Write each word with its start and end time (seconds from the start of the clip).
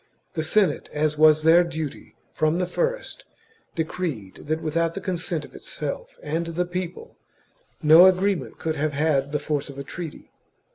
The 0.33 0.43
Senate, 0.43 0.89
as 0.91 1.15
was 1.15 1.43
their 1.43 1.63
duty 1.63 2.15
from 2.31 2.57
the 2.57 2.65
first, 2.65 3.23
decreed 3.75 4.47
that 4.47 4.59
without 4.59 4.95
the 4.95 4.99
consent 4.99 5.45
of 5.45 5.53
itself 5.53 6.17
and 6.23 6.47
the 6.47 6.65
people 6.65 7.17
no 7.83 8.07
agreement 8.07 8.57
could 8.57 8.77
have 8.77 8.93
had 8.93 9.31
the 9.31 9.37
force 9.37 9.69
of 9.69 9.77
a 9.77 9.83
treaty. 9.83 10.31